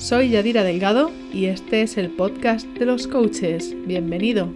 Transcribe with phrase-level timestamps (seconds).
[0.00, 3.76] Soy Yadira Delgado y este es el podcast de los coaches.
[3.86, 4.50] Bienvenido.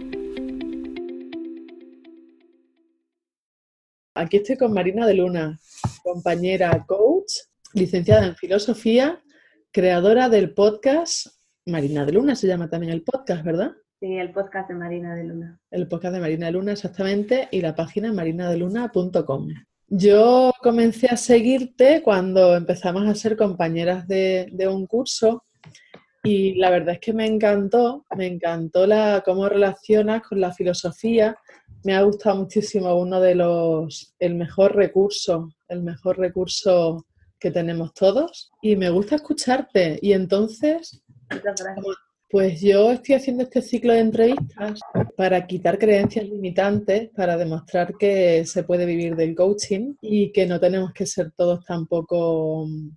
[4.15, 5.59] Aquí estoy con Marina de Luna,
[6.01, 7.31] compañera coach,
[7.75, 9.21] licenciada en filosofía,
[9.71, 11.27] creadora del podcast
[11.67, 13.71] Marina de Luna, se llama también el podcast, ¿verdad?
[13.99, 15.59] Sí, el podcast de Marina de Luna.
[15.69, 19.49] El podcast de Marina de Luna, exactamente, y la página marinadeluna.com.
[19.87, 25.43] Yo comencé a seguirte cuando empezamos a ser compañeras de, un curso
[26.23, 31.37] y la verdad es que me encantó, me encantó la, cómo relacionas con la filosofía.
[31.83, 37.05] Me ha gustado muchísimo uno de los, el mejor recurso, el mejor recurso
[37.39, 39.99] que tenemos todos y me gusta escucharte.
[40.01, 41.03] Y entonces,
[42.29, 44.79] pues yo estoy haciendo este ciclo de entrevistas
[45.15, 50.59] para quitar creencias limitantes, para demostrar que se puede vivir del coaching y que no
[50.59, 52.89] tenemos que ser todos tampoco mm,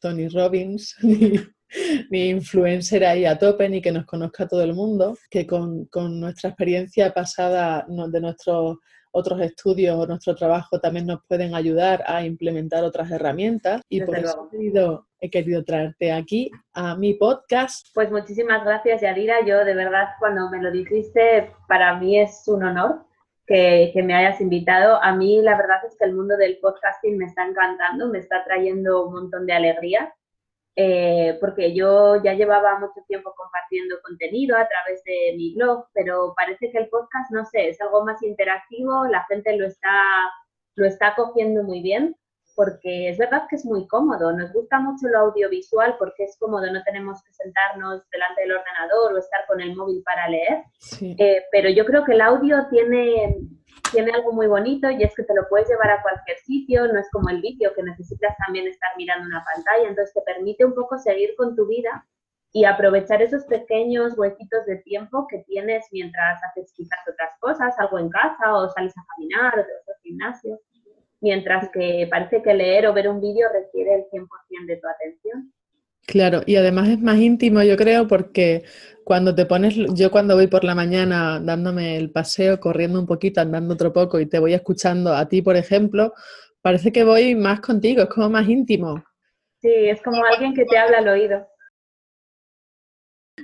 [0.00, 0.96] Tony Robbins
[2.10, 6.20] ni, influencer ahí a tope, ni que nos conozca todo el mundo, que con, con
[6.20, 8.78] nuestra experiencia pasada de nuestros
[9.16, 14.18] otros estudios o nuestro trabajo también nos pueden ayudar a implementar otras herramientas y por
[14.18, 14.50] eso
[15.18, 17.88] he querido, traerte aquí a mi podcast.
[17.94, 22.64] Pues muchísimas gracias Yadira, yo de verdad cuando me lo dijiste para mí es un
[22.64, 23.06] honor
[23.46, 25.02] que, que, me hayas invitado.
[25.02, 28.44] A mí la verdad es que el mundo del podcasting me está encantando, me está
[28.44, 30.12] trayendo un montón de alegría
[30.78, 36.34] eh, porque yo ya llevaba mucho tiempo compartiendo contenido a través de mi blog, pero
[36.36, 40.02] parece que el podcast, no sé, es algo más interactivo, la gente lo está,
[40.74, 42.14] lo está cogiendo muy bien,
[42.54, 46.70] porque es verdad que es muy cómodo, nos gusta mucho lo audiovisual porque es cómodo,
[46.70, 50.62] no tenemos que sentarnos delante del ordenador o estar con el móvil para leer,
[51.00, 53.36] eh, pero yo creo que el audio tiene
[53.92, 56.98] tiene algo muy bonito y es que te lo puedes llevar a cualquier sitio, no
[56.98, 60.74] es como el vídeo que necesitas también estar mirando una pantalla, entonces te permite un
[60.74, 62.06] poco seguir con tu vida
[62.52, 67.98] y aprovechar esos pequeños huequitos de tiempo que tienes mientras haces quizás otras cosas, algo
[67.98, 70.60] en casa o sales a caminar o te vas al gimnasio,
[71.20, 74.26] mientras que parece que leer o ver un vídeo requiere el 100%
[74.66, 75.52] de tu atención.
[76.06, 78.62] Claro, y además es más íntimo, yo creo, porque
[79.02, 83.40] cuando te pones, yo cuando voy por la mañana dándome el paseo, corriendo un poquito,
[83.40, 86.14] andando otro poco y te voy escuchando a ti, por ejemplo,
[86.62, 89.04] parece que voy más contigo, es como más íntimo.
[89.60, 91.46] Sí, es como alguien que te habla al oído.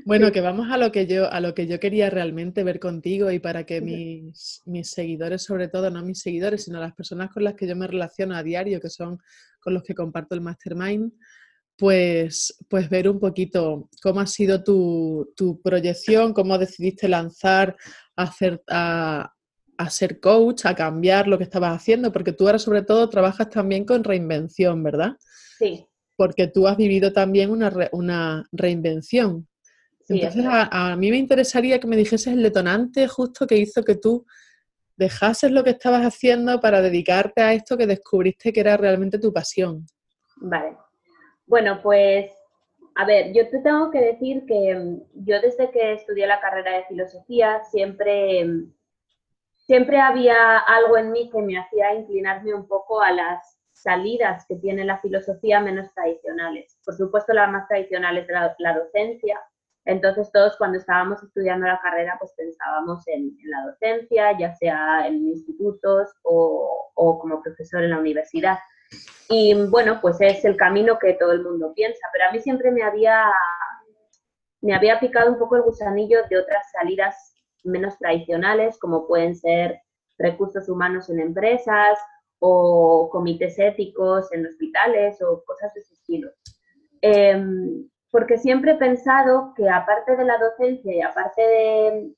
[0.04, 3.30] Bueno, que vamos a lo que yo, a lo que yo quería realmente ver contigo
[3.30, 7.44] y para que mis, mis seguidores, sobre todo, no mis seguidores, sino las personas con
[7.44, 9.18] las que yo me relaciono a diario, que son
[9.60, 11.12] con los que comparto el mastermind,
[11.82, 17.76] pues, pues ver un poquito cómo ha sido tu, proyección, cómo decidiste lanzar
[18.14, 19.34] a, hacer, a,
[19.90, 23.84] ser coach, a cambiar lo que estabas haciendo, porque tú ahora sobre todo trabajas también
[23.84, 25.16] con reinvención, ¿verdad?
[25.58, 25.84] Sí.
[26.14, 29.48] Porque tú has vivido también una, una reinvención.
[30.08, 33.96] Entonces, a, a, mí me interesaría que me dijeses el detonante justo que hizo que
[33.96, 34.24] tú
[34.96, 39.32] dejases lo que estabas haciendo para dedicarte a esto que descubriste que era realmente tu
[39.32, 39.84] pasión.
[40.36, 40.76] Vale.
[41.46, 42.30] Bueno, pues,
[42.94, 46.76] a ver, yo te tengo que decir que mm, yo desde que estudié la carrera
[46.76, 48.72] de filosofía siempre, mm,
[49.66, 54.56] siempre había algo en mí que me hacía inclinarme un poco a las salidas que
[54.56, 56.78] tiene la filosofía menos tradicionales.
[56.84, 59.40] Por supuesto, la más tradicional es la, docencia.
[59.84, 65.26] Entonces, todos cuando estábamos estudiando la carrera, pues pensábamos en, la docencia, ya sea en
[65.26, 68.58] institutos o, o como profesor en la universidad.
[69.28, 72.70] Y bueno, pues es el camino que todo el mundo piensa, pero a mí siempre
[72.70, 73.30] me había,
[74.60, 77.34] me había picado un poco el gusanillo de otras salidas
[77.64, 79.80] menos tradicionales, como pueden ser
[80.18, 81.98] recursos humanos en empresas
[82.38, 86.30] o comités éticos en hospitales o cosas de ese estilo.
[87.00, 92.14] Em, porque siempre he pensado que aparte de la docencia y aparte de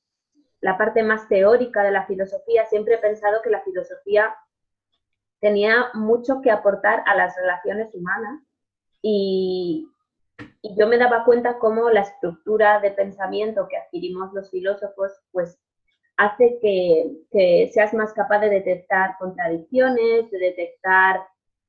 [0.61, 4.35] la parte más teórica de la filosofía, siempre he pensado que la filosofía
[5.39, 8.41] tenía mucho que aportar a las relaciones humanas
[9.01, 9.87] y,
[10.77, 15.57] yo me daba cuenta cómo la estructura de pensamiento que adquirimos los filósofos pues
[16.17, 21.21] hace que, seas más capaz de detectar contradicciones, de detectar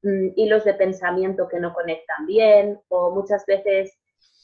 [0.02, 3.92] mm, hilos de pensamiento que no conectan bien o muchas veces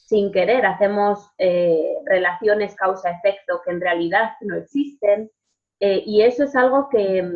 [0.05, 5.31] sin querer hacemos eh, relaciones causa-efecto que en realidad no existen.
[5.79, 7.27] Eh, y eso es algo que,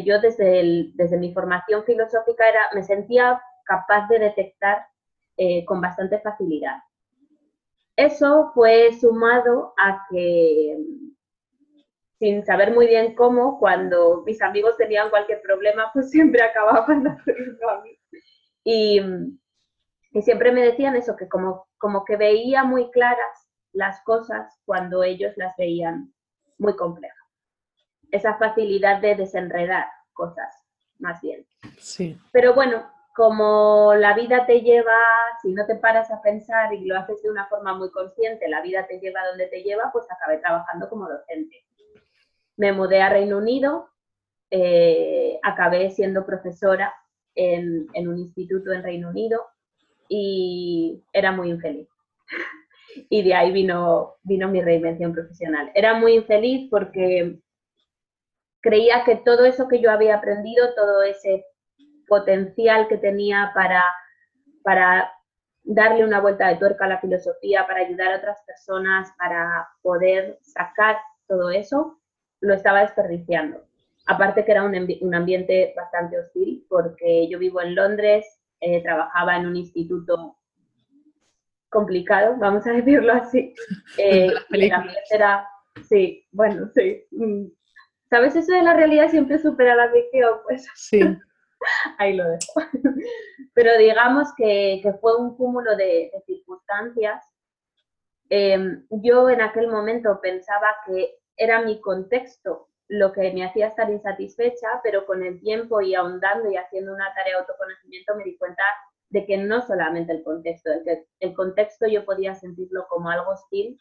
[0.00, 4.86] yo desde, desde mi formación filosófica era, me sentía capaz de detectar
[5.36, 6.78] eh, con bastante facilidad.
[7.96, 10.78] Eso fue sumado a que,
[12.18, 17.10] sin saber muy bien cómo, cuando mis amigos tenían cualquier problema, pues siempre acababa pasando
[17.70, 17.98] a mí.
[18.64, 19.00] Y,
[20.12, 25.02] y siempre me decían eso, que como, como que veía muy claras las cosas cuando
[25.02, 26.12] ellos las veían
[26.58, 27.21] muy complejas.
[28.12, 30.54] Esa facilidad de desenredar cosas,
[31.00, 31.44] más bien.
[31.78, 32.16] Sí.
[32.30, 34.96] Pero bueno, como la vida te lleva,
[35.42, 38.62] si no te paras a pensar y lo haces de una forma muy consciente, la
[38.62, 41.64] vida te lleva donde te lleva, pues acabé trabajando como docente.
[42.56, 43.88] Me mudé a Reino Unido,
[44.50, 46.94] eh, acabé siendo profesora
[47.34, 49.42] en, en, un instituto en Reino Unido
[50.08, 51.88] y era muy infeliz.
[53.10, 55.70] y de ahí vino, vino mi reinvención profesional.
[55.74, 57.40] Era muy infeliz porque
[58.62, 61.44] creía que todo eso que yo había aprendido, todo ese
[62.08, 63.82] potencial que tenía para,
[64.62, 65.12] para
[65.64, 70.38] darle una vuelta de tuerca a la filosofía, para ayudar a otras personas, para poder
[70.42, 71.98] sacar todo eso,
[72.40, 73.64] lo estaba desperdiciando.
[74.06, 78.26] Aparte que era un, un ambiente bastante hostil, porque yo vivo en Londres,
[78.60, 80.36] eh, trabajaba en un instituto
[81.68, 83.54] complicado, vamos a decirlo así.
[83.98, 84.32] Eh,
[85.10, 85.48] era,
[85.88, 87.04] sí, bueno, sí.
[88.12, 88.36] ¿Sabes?
[88.36, 90.68] Eso de la realidad siempre supera la ficción, pues.
[90.74, 91.00] Sí.
[91.98, 92.60] Ahí lo dejo.
[93.54, 97.24] Pero digamos que, que fue un cúmulo de, circunstancias.
[98.28, 103.90] Em, yo en aquel momento pensaba que era mi contexto lo que me hacía estar
[103.90, 108.36] insatisfecha, pero con el tiempo y ahondando y haciendo una tarea de autoconocimiento me di
[108.36, 108.62] cuenta
[109.08, 113.30] de que no solamente el contexto, el, que el contexto yo podía sentirlo como algo
[113.30, 113.80] hostil,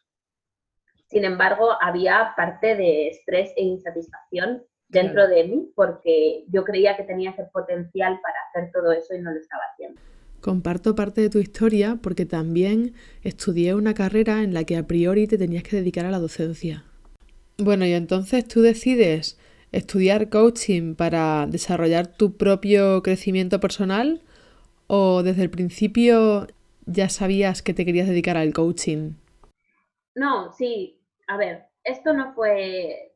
[1.11, 7.03] sin embargo había parte de estrés e insatisfacción dentro de mí porque yo creía que
[7.03, 9.99] tenía ese potencial para hacer todo eso y no lo estaba haciendo.
[10.41, 12.93] Comparto parte de tu historia porque también
[13.23, 16.83] estudié una carrera en la que a priori te tenías que dedicar a la docencia.
[17.57, 19.37] Bueno, y entonces tú decides
[19.71, 24.21] estudiar coaching para desarrollar tu propio crecimiento personal
[24.87, 26.47] o desde el principio
[26.85, 29.13] ya sabías que te querías dedicar al coaching?
[30.15, 31.00] No, sí,
[31.31, 33.13] a ver, esto no fue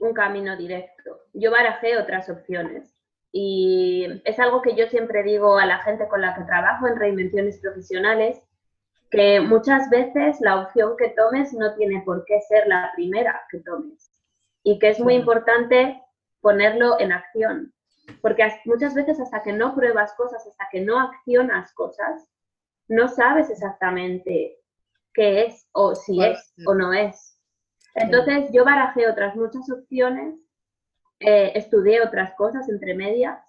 [0.00, 1.20] un camino directo.
[1.34, 2.94] Yo barajé otras opciones
[3.30, 6.96] y es algo que yo siempre digo a la gente con la que trabajo en
[6.96, 8.40] reinvenciones profesionales,
[9.10, 13.58] que muchas veces la opción que tomes no tiene por qué ser la primera que
[13.58, 14.10] tomes
[14.62, 16.02] y que es muy importante
[16.40, 17.74] ponerlo en acción,
[18.22, 22.26] porque muchas veces hasta que no pruebas cosas, hasta que no accionas cosas,
[22.88, 24.56] no sabes exactamente
[25.16, 27.40] qué es o si es o no es.
[27.96, 30.38] Entonces yo barajé otras muchas opciones,
[31.18, 33.40] eh, estudié otras cosas entre medias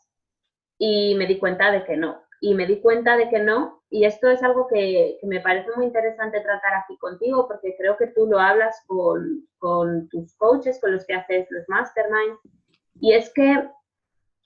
[0.79, 2.23] y me di cuenta de que no.
[2.39, 5.85] Y me di cuenta de que no y esto es algo que, me parece muy
[5.85, 10.91] interesante tratar aquí contigo porque creo que tú lo hablas con, con tus coaches, con
[10.91, 12.39] los que haces los masterminds.
[12.99, 13.69] Y es que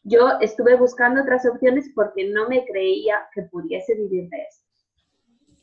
[0.03, 4.61] yo estuve buscando otras opciones porque no me creía que pudiese vivir de eso.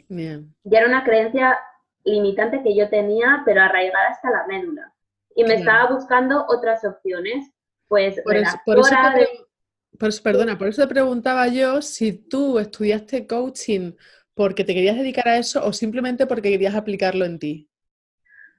[0.08, 0.54] Bien.
[0.64, 1.58] Y era una creencia
[2.04, 4.92] limitante que yo tenía, pero arraigada hasta la médula.
[5.34, 7.52] Y me estaba buscando otras opciones.
[7.86, 13.92] Pues, por eso, perdona, por eso te preguntaba yo si tú estudiaste coaching
[14.34, 17.70] porque te querías dedicar a eso o simplemente porque querías aplicarlo en ti.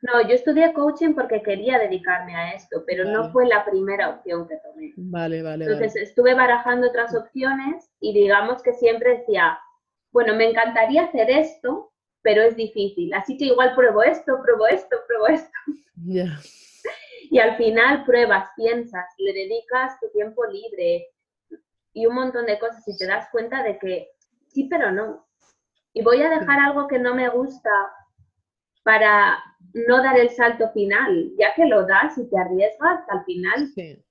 [0.01, 4.47] No, yo estudié coaching porque quería dedicarme a esto, pero no fue la primera opción
[4.47, 4.93] que tomé.
[4.95, 5.65] Vale, vale.
[5.65, 9.59] Entonces estuve barajando otras opciones y digamos que siempre decía,
[10.11, 13.13] bueno, me encantaría hacer esto, pero es difícil.
[13.13, 15.57] Así que igual pruebo esto, pruebo esto, pruebo esto.
[17.31, 21.07] Y al final pruebas, piensas, le dedicas tu tiempo libre,
[21.93, 24.09] y un montón de cosas y te das cuenta de que
[24.47, 25.27] sí, pero no.
[25.93, 27.69] Y voy a dejar algo que no me gusta
[28.83, 29.37] para
[29.73, 33.69] no dar el salto final, ya que lo das y te arriesgas, al final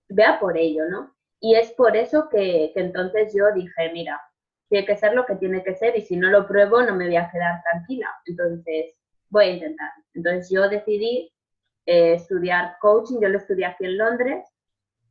[0.09, 1.14] vea por ello, ¿no?
[1.40, 4.21] Y es por eso que, entonces yo dije, mira,
[4.68, 7.06] tiene que ser lo que tiene que ser y si no lo pruebo no me
[7.06, 8.08] voy a quedar tranquila.
[8.26, 8.94] Entonces
[9.28, 9.90] voy a intentar.
[10.14, 11.32] Entonces yo decidí
[11.87, 14.44] eh, estudiar coaching, yo lo estudié aquí en Londres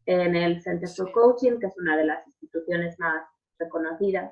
[0.08, 3.24] en el Center for Coaching, que es una de las instituciones más
[3.60, 4.32] reconocidas.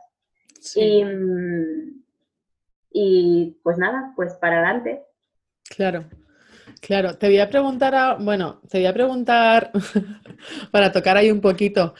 [2.91, 5.03] Y, pues nada, pues para adelante.
[5.75, 6.05] Claro,
[6.79, 7.17] claro.
[7.17, 9.71] Te voy a preguntar, bueno, te voy a preguntar
[10.71, 11.93] para tocar ahí un poquito.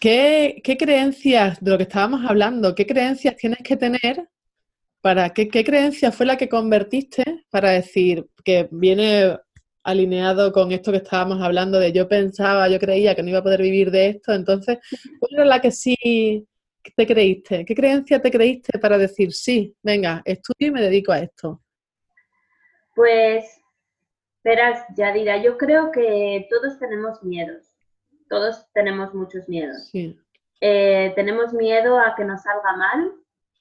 [0.00, 4.28] ¿Qué, ¿Qué creencias, de lo que estábamos hablando, qué creencias tienes que tener
[5.00, 9.38] para qué, qué creencia fue la que convertiste para decir que viene
[9.82, 13.42] alineado con esto que estábamos hablando de yo pensaba, yo creía que no iba a
[13.42, 14.78] poder vivir de esto, entonces,
[15.18, 16.46] ¿cuál era la que sí
[16.96, 17.64] te creíste?
[17.64, 21.62] ¿Qué creencia te creíste para decir, sí, venga, estudio y me dedico a esto?
[22.94, 23.46] Pues,
[24.44, 27.67] verás, Yadira, yo creo que todos tenemos miedos,
[28.28, 29.90] todos tenemos muchos miedos.
[30.60, 33.12] Eh, tenemos miedo a que nos salga mal,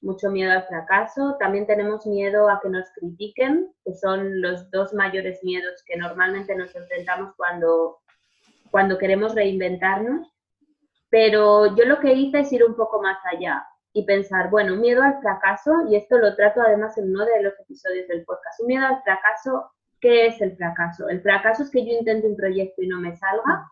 [0.02, 4.94] mucho miedo al fracaso, también tenemos miedo a que nos critiquen, que son los dos
[4.94, 7.98] mayores miedos que normalmente nos enfrentamos cuando,
[8.72, 10.28] cuando queremos reinventarnos.
[11.10, 15.02] Pero yo lo que hice es ir un poco más allá y pensar, bueno, miedo
[15.02, 18.68] al fracaso, y esto lo trato además en uno de los episodios del podcast, un
[18.68, 19.72] miedo al fracaso,
[20.02, 21.10] ¿qué es el fracaso?
[21.10, 23.68] El fracaso es que yo intente un proyecto y no me salga,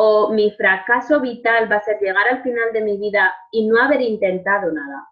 [0.00, 3.82] o mi fracaso vital va a ser llegar al final de mi vida y no
[3.82, 5.08] haber intentado nada.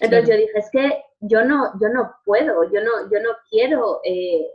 [0.00, 4.00] Entonces yo dije, es que yo no, yo no puedo, yo no, yo no quiero
[4.04, 4.46] eh,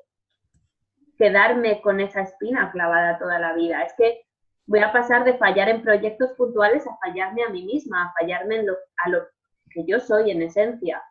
[1.18, 3.82] quedarme con esa espina clavada toda la vida.
[3.82, 4.22] Es que
[4.68, 8.58] voy a pasar de fallar en proyectos puntuales a fallarme a mí misma, a fallarme
[8.58, 9.24] en lo, a lo
[9.72, 11.02] que yo soy en esencia.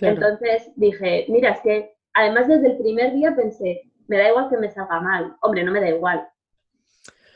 [0.00, 4.56] Entonces dije, mira, es que además desde el primer día pensé, me da igual que
[4.56, 5.36] me salga mal.
[5.40, 6.28] Hombre, no me da igual.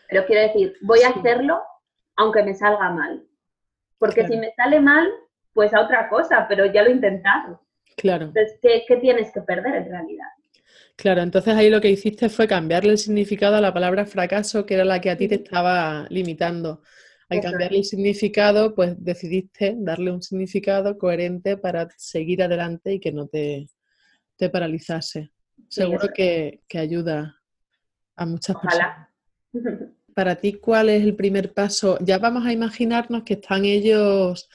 [0.08, 1.62] Pero quiero decir, voy a hacerlo
[2.16, 3.24] aunque me salga mal.
[3.98, 5.08] Porque si me sale mal,
[5.52, 7.62] pues a otra cosa, pero ya lo he intentado.
[7.96, 8.26] Claro.
[8.26, 10.26] Entonces, ¿qué, tienes que perder en realidad?
[10.96, 14.74] Claro, entonces ahí lo que hiciste fue cambiarle el significado a la palabra fracaso, que
[14.74, 16.82] era la que a ti te estaba limitando.
[17.28, 23.12] Al cambiarle el significado, pues decidiste darle un significado coherente para seguir adelante y que
[23.12, 23.66] no te,
[24.36, 25.32] te paralizase.
[25.68, 27.40] Seguro que, ayuda
[28.14, 29.10] a muchas Ojalá.
[29.52, 29.90] personas.
[30.16, 31.98] Para ti, ¿cuál es el primer paso?
[32.00, 34.48] Ya vamos a imaginarnos que están ellos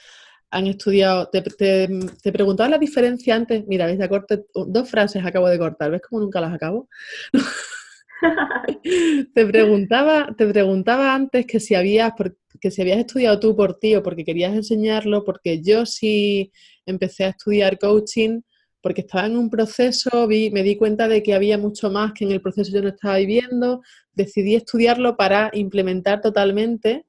[0.50, 5.60] han estudiado, te, te, preguntaba la diferencia antes, mira, veis, corte, dos frases acabo de
[5.60, 6.88] cortar, ¿ves cómo nunca las acabo?
[9.34, 12.12] te, preguntaba, te preguntaba antes que si, habías,
[12.60, 16.50] que si habías estudiado tú por ti o porque querías enseñarlo, porque yo sí
[16.86, 18.40] empecé a estudiar coaching
[18.82, 22.24] porque estaba en un proceso, vi, me di cuenta de que había mucho más que
[22.24, 23.80] en el proceso yo no estaba viviendo,
[24.14, 27.04] decidí estudiarlo para implementar totalmente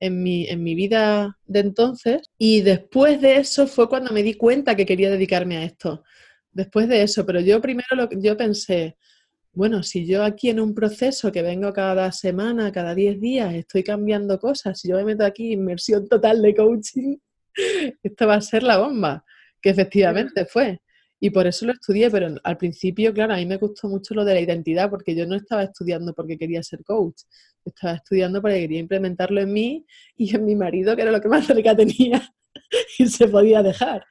[0.00, 4.34] en mi, en mi vida de entonces y después de eso fue cuando me di
[4.34, 6.02] cuenta que quería dedicarme a esto.
[6.52, 8.96] Después de eso, pero yo primero lo, yo pensé,
[9.52, 13.82] bueno, si yo aquí en un proceso que vengo cada semana, cada 10 días, estoy
[13.82, 17.16] cambiando cosas, si yo me meto aquí inmersión total de coaching,
[18.02, 19.24] esto va a ser la bomba,
[19.60, 20.80] que efectivamente fue.
[21.20, 24.24] Y por eso lo estudié, pero al principio, claro, a mí me gustó mucho lo
[24.24, 27.22] de la identidad, porque yo no estaba estudiando porque quería ser coach,
[27.64, 31.28] estaba estudiando porque quería implementarlo en mí y en mi marido, que era lo que
[31.28, 32.22] más cerca tenía
[32.98, 34.04] y se podía dejar.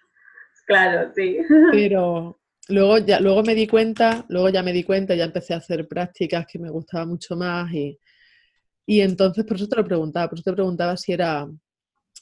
[0.65, 1.37] Claro, sí.
[1.71, 5.57] Pero luego ya luego me di cuenta, luego ya me di cuenta, ya empecé a
[5.57, 7.99] hacer prácticas que me gustaban mucho más y,
[8.85, 11.47] y entonces por eso te lo preguntaba, por eso te preguntaba si era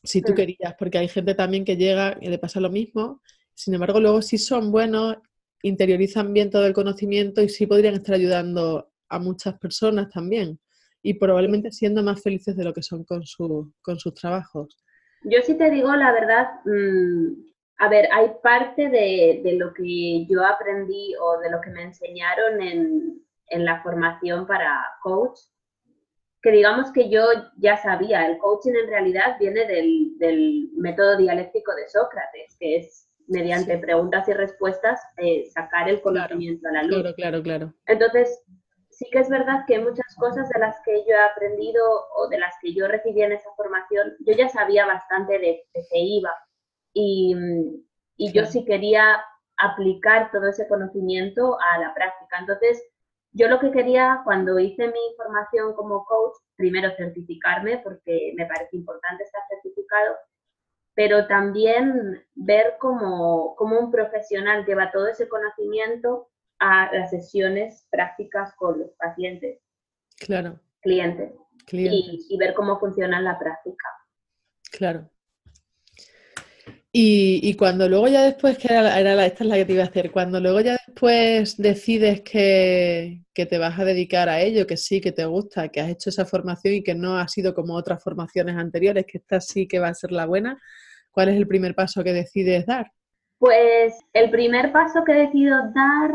[0.03, 3.21] si tú querías, porque hay gente también que llega y le pasa lo mismo
[3.53, 5.17] sin embargo, luego si son buenos,
[5.63, 10.59] interiorizan bien todo el conocimiento y sí podrían estar ayudando a muchas personas también
[11.03, 14.77] y probablemente siendo más felices de lo que son con, su, con sus trabajos.
[15.23, 20.25] Yo sí te digo la verdad, mm, a ver, hay parte de, de, lo que
[20.27, 25.39] yo aprendí o de lo que me enseñaron en, en la formación para coach,
[26.41, 27.23] que digamos que yo
[27.57, 33.10] ya sabía, el coaching en realidad viene del, del método dialéctico de Sócrates, que es
[33.27, 37.01] mediante preguntas y respuestas, eh, sacar el conocimiento a la luz.
[37.01, 37.73] Claro, claro, claro.
[37.85, 38.43] Entonces,
[38.89, 41.83] sí que es verdad que muchas cosas de las que yo he aprendido
[42.17, 45.85] o de las que yo recibí en esa formación, yo ya sabía bastante de, de
[45.89, 46.31] qué iba.
[46.93, 47.35] Y,
[48.17, 49.23] y yo sí quería
[49.57, 52.39] aplicar todo ese conocimiento a la práctica.
[52.39, 52.83] Entonces,
[53.33, 58.75] yo lo que quería cuando hice mi formación como coach, primero certificarme, porque me parece
[58.75, 60.15] importante estar certificado,
[61.01, 66.29] pero también ver cómo, un profesional lleva todo ese conocimiento
[66.59, 69.57] a las sesiones prácticas con los pacientes.
[70.19, 70.59] Claro.
[70.79, 71.31] Clientes.
[71.71, 73.87] Y, ver cómo funciona la práctica.
[74.71, 75.09] Claro.
[76.91, 79.87] Y, cuando luego ya después, que era, la, esta es la que te iba a
[79.87, 84.77] hacer, cuando luego ya después decides que, que, te vas a dedicar a ello, que
[84.77, 87.73] sí, que te gusta, que has hecho esa formación y que no ha sido como
[87.73, 90.61] otras formaciones anteriores, que esta sí que va a ser la buena,
[91.11, 92.91] ¿cuál es el primer paso que decides dar?
[93.37, 96.11] Pues el primer paso que decido dar,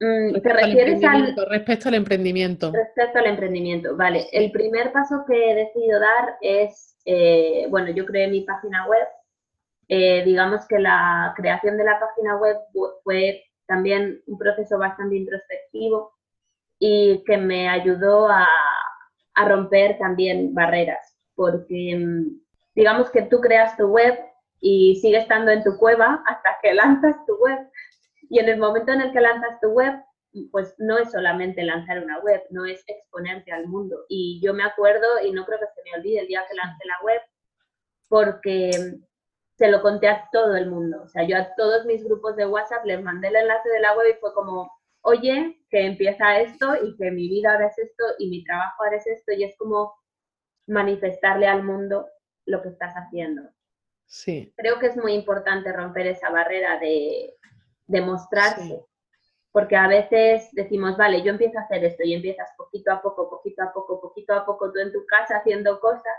[0.00, 2.72] mm, ¿te refieres al, Respecto al emprendimiento.
[2.72, 4.26] Respecto al emprendimiento, vale.
[4.32, 9.06] El primer paso que decido dar es, eh, bueno, yo creé mi página web
[9.88, 12.56] eh, digamos que la creación de la página web
[13.02, 16.12] fue también un proceso bastante introspectivo
[16.78, 18.46] y que me ayudó a,
[19.34, 22.40] a romper también barreras, porque mm,
[22.78, 24.16] digamos que tú creas tu web
[24.60, 27.58] y sigue estando en tu cueva hasta que lanzas tu web.
[28.30, 30.00] Y en el momento en el que lanzas tu web,
[30.52, 34.04] pues no es solamente lanzar una web, no es exponerte al mundo.
[34.08, 36.84] Y yo me acuerdo, y no creo que se me olvide el día que lancé
[36.86, 37.20] la web,
[38.08, 38.70] porque
[39.56, 41.02] se lo conté a todo el mundo.
[41.02, 43.96] O sea, yo a todos mis grupos de WhatsApp les mandé el enlace de la
[43.96, 44.70] web y fue como,
[45.00, 48.98] oye, que empieza esto y que mi vida ahora es esto y mi trabajo ahora
[48.98, 49.32] es esto.
[49.32, 49.96] Y es como
[50.68, 52.06] manifestarle al mundo
[52.48, 53.42] lo que estás haciendo.
[54.06, 54.52] Sí.
[54.56, 57.34] Creo que es muy importante romper esa barrera de,
[57.86, 58.84] de mostrarse
[59.52, 63.30] porque a veces decimos, vale, yo empiezo a hacer esto y empiezas poquito a poco,
[63.30, 66.14] poquito a poco, poquito a poco tú en tu casa haciendo cosas,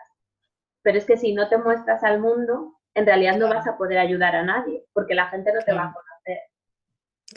[0.82, 4.00] pero es que si no te muestras al mundo, en realidad no vas a poder
[4.00, 6.40] ayudar a nadie, porque la gente no te va a conocer.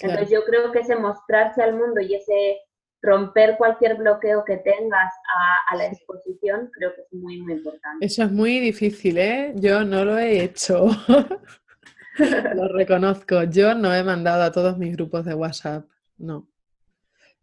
[0.00, 2.62] Entonces yo creo que ese mostrarse al mundo y ese
[3.02, 8.06] romper cualquier bloqueo que tengas a, a, la exposición, creo que es muy, muy importante.
[8.06, 9.52] Eso es muy difícil, ¿eh?
[9.56, 10.86] Yo no lo he hecho.
[12.54, 13.44] Lo reconozco.
[13.44, 15.86] Yo no he mandado a todos mis grupos de WhatsApp.
[16.18, 16.46] No.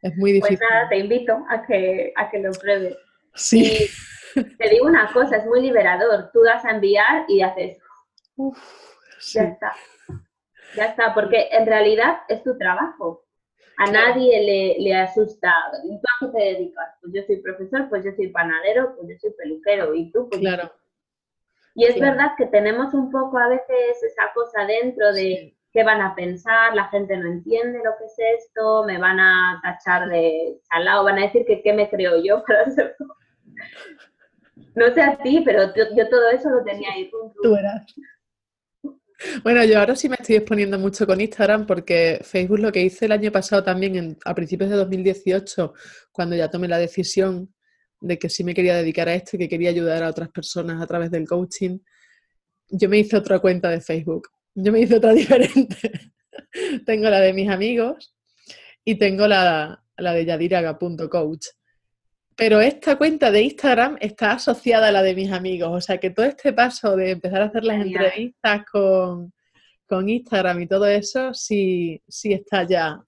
[0.02, 0.58] Es muy pues difícil.
[0.60, 2.96] Pues nada, te invito a que, a que lo pruebes.
[3.34, 3.90] Sí.
[4.34, 6.30] te digo una cosa, es muy liberador.
[6.32, 7.80] Tú das a enviar y haces.
[9.34, 9.76] Ya está.
[10.76, 13.26] Ya está, porque en realidad es tu trabajo.
[13.80, 15.54] A nadie le, le asusta.
[15.86, 16.90] ¿Y tú a qué te dedicas?
[17.02, 19.96] Pues yo soy profesor, pues yo soy panadero, pues yo soy peluquero.
[19.96, 20.28] ¿Y tú?
[20.28, 20.72] Pues claro.
[21.76, 26.02] Y es verdad que tenemos un poco a veces esa cosa dentro de qué van
[26.02, 30.60] a pensar, la gente no entiende lo que es esto, me van a tachar de
[30.70, 33.16] chalao, van a decir que qué me creo yo para hacerlo.
[34.76, 37.10] No sé a ti, pero yo, todo eso lo tenía ahí.
[37.42, 37.86] Tú eras.
[39.44, 43.06] Bueno, yo ahora sí me estoy exponiendo mucho con Instagram porque Facebook lo que hice
[43.06, 45.74] el año pasado también, a principios de 2018,
[46.12, 47.54] cuando ya tomé la decisión
[48.00, 50.82] de que sí me quería dedicar a esto y que quería ayudar a otras personas
[50.82, 51.80] a través del coaching,
[52.70, 54.30] yo me hice otra cuenta de Facebook.
[54.56, 55.92] Yo me hice otra diferente.
[56.86, 58.16] tengo la de mis amigos
[58.86, 61.48] y tengo la, la de yadiraga.coach.
[62.40, 65.72] Pero esta cuenta de Instagram está asociada a la de mis amigos.
[65.74, 69.34] O sea que todo este paso de empezar a hacer las entrevistas con,
[69.86, 73.04] con Instagram y todo eso, sí, sí está ya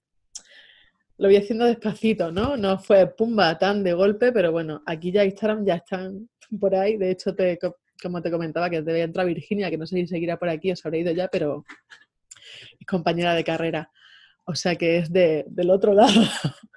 [1.16, 2.58] lo voy haciendo despacito, ¿no?
[2.58, 6.28] No fue pumba tan de golpe, pero bueno, aquí ya Instagram ya están
[6.60, 6.98] por ahí.
[6.98, 7.58] De hecho, te,
[8.02, 10.84] como te comentaba, que debe entrar Virginia, que no sé si seguirá por aquí, os
[10.84, 11.64] habré ido ya, pero
[12.78, 13.90] es compañera de carrera.
[14.44, 16.12] O sea que es de, del otro lado.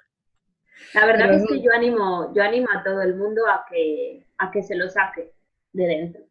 [0.94, 4.52] La verdad es que yo animo, yo animo a todo el mundo a que, a
[4.52, 5.32] que se lo saque
[5.74, 6.22] de dentro.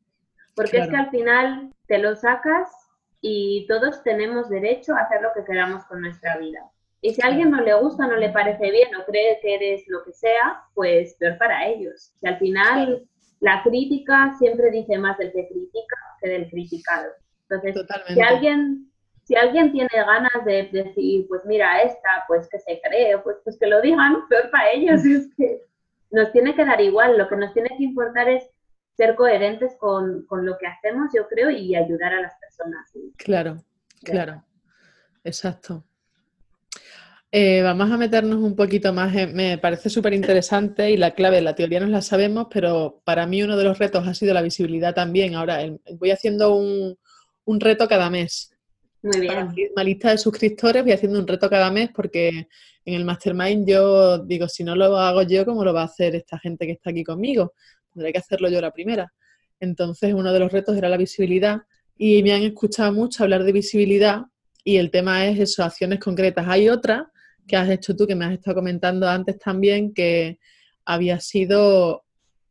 [0.54, 2.70] Porque es que al final te lo sacas
[3.20, 6.60] y todos tenemos derecho a hacer lo que queramos con nuestra vida.
[7.00, 9.84] Y si a alguien no le gusta, no le parece bien o cree que eres
[9.88, 12.14] lo que sea, pues peor para ellos.
[12.18, 13.06] Si al final
[13.40, 17.10] la crítica siempre dice más del que critica que del criticado.
[17.48, 18.90] Entonces, si alguien
[19.24, 23.58] si alguien tiene ganas de decir, pues mira, esta, pues que se cree, pues, pues
[23.58, 25.04] que lo digan, peor para ellos.
[25.04, 25.62] Es que
[26.10, 28.44] nos tiene que dar igual, lo que nos tiene que importar es
[28.96, 32.92] ser coherentes con, con lo que hacemos, yo creo, y ayudar a las personas.
[33.16, 33.56] Claro,
[34.02, 34.44] claro,
[35.24, 35.84] exacto.
[37.36, 41.56] Eh, vamos a meternos un poquito más, me parece súper interesante y la clave, la
[41.56, 44.94] teoría no la sabemos, pero para mí uno de los retos ha sido la visibilidad
[44.94, 45.34] también.
[45.34, 45.58] Ahora
[45.98, 46.96] voy haciendo un,
[47.58, 48.53] reto cada mes.
[49.04, 49.52] Muy bien.
[49.84, 52.48] Lista de suscriptores voy haciendo un reto cada mes porque
[52.86, 56.16] en el Mastermind yo digo, si no lo hago yo, ¿cómo lo va a hacer
[56.16, 57.52] esta gente que está aquí conmigo?
[57.92, 59.12] Tendré que hacerlo yo la primera.
[59.60, 61.58] Entonces uno de los retos era la visibilidad
[61.98, 64.22] y me han escuchado mucho hablar de visibilidad
[64.64, 66.46] y el tema es eso, acciones concretas.
[66.48, 67.12] Hay otra
[67.46, 70.38] que has hecho tú, que me has estado comentando antes también, que
[70.86, 72.03] había sido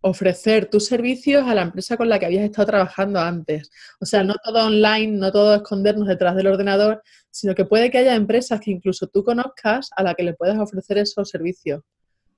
[0.03, 3.71] ofrecer tus servicios a la empresa con la que habías estado trabajando antes.
[4.01, 7.99] O sea, no todo online, no todo escondernos detrás del ordenador, sino que puede que
[7.99, 11.81] haya empresas que incluso tú conozcas a la que le puedas ofrecer esos servicios.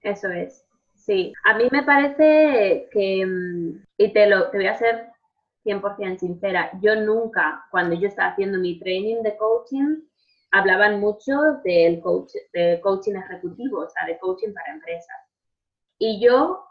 [0.02, 0.64] Eso es,
[0.96, 1.34] sí.
[1.44, 5.08] A mí me parece que, mm, y te, lo, te voy a ser
[5.66, 10.02] 100% sincera, yo nunca, cuando yo estaba haciendo mi training de coaching,
[10.52, 15.18] hablaban mucho del coach, de coaching ejecutivo, o sea, de coaching para empresas.
[15.98, 16.65] Y yo,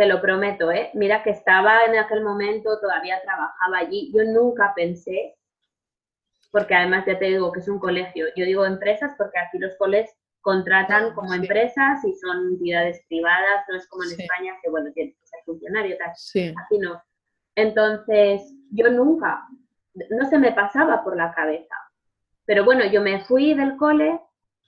[0.00, 0.90] te lo prometo, ¿eh?
[0.94, 5.36] mira que estaba en aquel momento, todavía trabajaba allí, yo nunca pensé,
[6.50, 9.76] porque además ya te digo que es un colegio, yo digo empresas porque aquí los
[9.76, 14.90] colegios contratan como empresas y son entidades privadas, no es como en España que, bueno,
[14.94, 16.12] tienes que ser funcionario, tal.
[16.64, 17.02] Aquí no.
[17.54, 19.46] Entonces, yo nunca
[20.08, 21.74] no se me pasaba por la cabeza.
[22.46, 24.18] Pero bueno, yo me fui del cole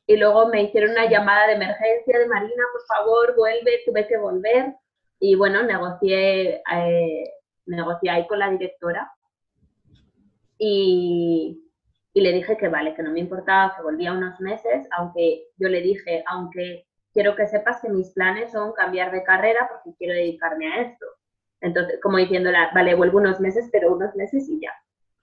[0.06, 4.18] y luego me hicieron una llamada de emergencia de Marina, por favor, vuelve, tuve que
[4.18, 4.76] volver.
[5.24, 7.24] Y bueno, negocié, eh,
[7.66, 9.08] negocié ahí con la directora
[10.58, 11.62] y,
[12.12, 15.68] y le dije que vale, que no me importaba, que volvía unos meses, aunque yo
[15.68, 20.12] le dije, aunque quiero que sepas que mis planes son cambiar de carrera porque quiero
[20.12, 21.06] dedicarme a esto.
[21.60, 24.72] Entonces, como diciéndola, vale, vuelvo unos meses, pero unos meses y ya.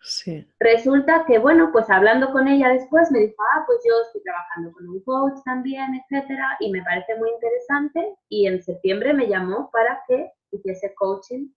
[0.02, 0.48] Sí.
[0.60, 4.72] Resulta que, bueno, pues hablando con ella después me dijo, ah, pues yo estoy trabajando
[4.72, 8.16] con un coach también, etcétera, y me parece muy interesante.
[8.30, 11.50] Y en septiembre me llamó para que hiciese coaching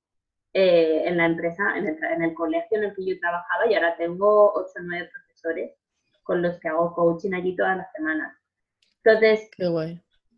[0.54, 3.74] eh, en la empresa, en el, en el, colegio en el que yo trabajaba, y
[3.74, 5.72] ahora tengo 8 o 9 profesores
[6.22, 8.36] con los que hago coaching allí todas las semanas.
[9.04, 9.50] Entonces,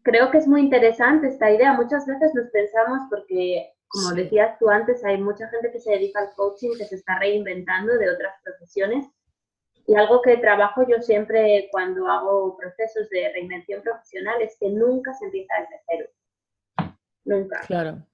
[0.02, 1.74] creo que es muy interesante esta idea.
[1.74, 6.18] Muchas veces nos pensamos porque como decías tú antes, hay mucha gente que se dedica
[6.18, 9.06] al coaching, que se está reinventando de otras profesiones.
[9.86, 15.14] Y algo que trabajo yo siempre cuando hago procesos de reinvención profesional es que nunca
[15.14, 16.90] se empieza desde cero.
[17.24, 17.60] Nunca.
[17.68, 18.04] Claro.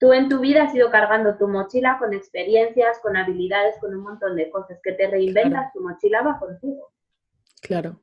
[0.00, 4.02] Tú en tu vida has ido cargando tu mochila con experiencias, con habilidades, con un
[4.02, 6.90] montón de cosas que te reinventas, tu mochila va contigo.
[7.62, 8.00] Claro.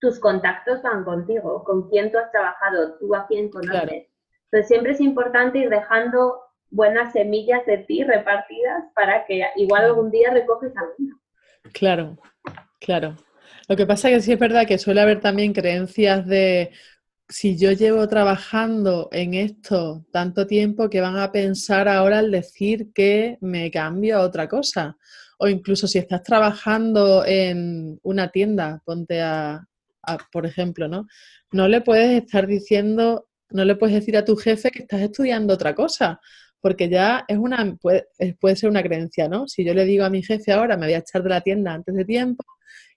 [0.00, 4.08] Tus contactos van contigo, con quién tú has trabajado, tú a quién conoces.
[4.50, 6.45] Entonces siempre es importante ir dejando
[6.76, 11.18] buenas semillas de ti repartidas para que igual algún día recoges alguna.
[11.72, 12.18] Claro,
[12.78, 13.16] claro.
[13.68, 16.70] Lo que pasa es que sí es verdad que suele haber también creencias de
[17.28, 22.92] si yo llevo trabajando en esto tanto tiempo que van a pensar ahora al decir
[22.94, 24.96] que me cambio a otra cosa.
[25.38, 29.66] O incluso si estás trabajando en una tienda, ponte a,
[30.02, 31.06] a, por ejemplo, ¿no?
[31.52, 35.54] No le puedes estar diciendo, no le puedes decir a tu jefe que estás estudiando
[35.54, 36.20] otra cosa,
[36.60, 38.06] porque ya es una, puede,
[38.40, 39.46] puede, ser una creencia, ¿no?
[39.46, 41.72] Si yo le digo a mi jefe ahora, me voy a echar de la tienda
[41.72, 42.44] antes de tiempo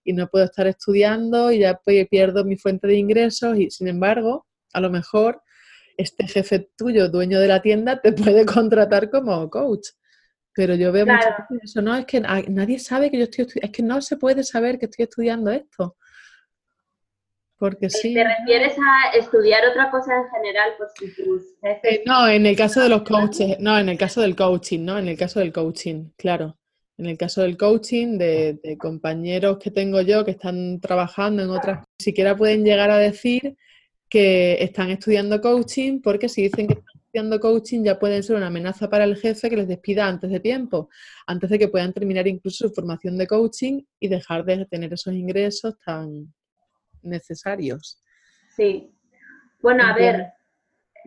[0.03, 4.47] y no puedo estar estudiando y ya pierdo mi fuente de ingresos y sin embargo,
[4.73, 5.41] a lo mejor
[5.97, 9.89] este jefe tuyo, dueño de la tienda, te puede contratar como coach.
[10.53, 13.71] Pero yo veo veces eso, no, es que nadie sabe que yo estoy estudiando, es
[13.71, 15.97] que no se puede saber que estoy estudiando esto.
[17.59, 18.13] Porque sí.
[18.13, 20.71] ¿Te refieres a estudiar otra cosa en general?
[20.77, 24.21] Pues si tus eh, no, en el caso de los coaches, no, en el caso
[24.21, 24.97] del coaching, ¿no?
[24.97, 26.57] En el caso del coaching, claro.
[26.97, 31.79] En el caso del coaching, de, compañeros que tengo yo que están trabajando en otras,
[31.79, 33.57] ni siquiera pueden llegar a decir
[34.09, 38.47] que están estudiando coaching, porque si dicen que están estudiando coaching ya pueden ser una
[38.47, 40.89] amenaza para el jefe que les despida antes de tiempo,
[41.27, 45.13] antes de que puedan terminar incluso su formación de coaching y dejar de tener esos
[45.13, 46.33] ingresos tan,
[47.01, 48.01] necesarios.
[48.55, 48.93] Sí.
[49.61, 50.33] Bueno, a ver,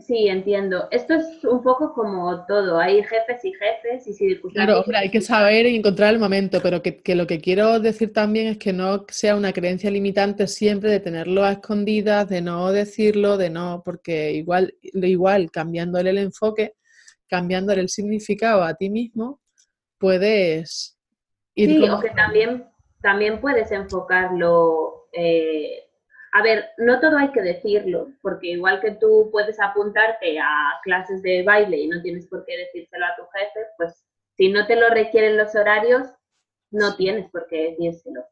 [0.06, 0.88] sí, entiendo.
[0.90, 2.78] Esto es un poco como todo.
[2.78, 6.82] Hay jefes y jefes y si Claro, hay que saber y encontrar el momento, pero
[6.82, 11.00] que, lo que quiero decir también es que no sea una creencia limitante siempre de
[11.00, 16.74] tenerlo a escondidas, de no decirlo, de no, porque igual, igual cambiándole el enfoque,
[17.28, 19.40] cambiándole el significado a ti mismo,
[19.98, 20.98] puedes
[21.54, 21.70] ir.
[21.70, 22.66] Sí, o que también,
[23.00, 25.84] también puedes enfocarlo eh,
[26.32, 31.22] a ver, no todo hay que decirlo, porque igual que tú puedes apuntarte a clases
[31.22, 34.02] de baile y no tienes por qué decírselo a tu jefe, pues
[34.36, 36.08] si no te lo requieren los horarios,
[36.70, 38.24] no tienes por qué decírselo.